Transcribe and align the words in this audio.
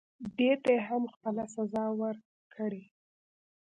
دې 0.37 0.51
ته 0.63 0.73
هم 0.87 1.03
خپله 1.13 1.43
سزا 1.55 1.85
ورکړئ. 2.01 2.83